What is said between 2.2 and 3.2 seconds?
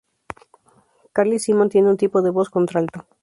de voz contralto.